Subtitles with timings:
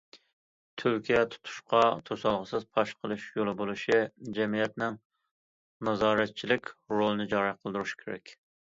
[0.81, 4.01] ‹‹تۈلكە›› تۇتۇشتا توسالغۇسىز پاش قىلىش يولى بولۇشى،
[4.39, 5.01] جەمئىيەتنىڭ
[5.91, 8.39] نازارەتچىلىك رولىنى جارى قىلدۇرۇش كېرەك.